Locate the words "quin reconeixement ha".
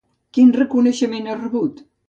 0.37-1.39